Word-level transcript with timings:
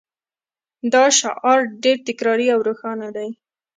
دا 0.93 1.03
شعار 1.19 1.59
ډیر 1.83 1.97
تکراري 2.07 2.47
او 2.55 2.59
روښانه 2.67 3.07
دی 3.15 3.29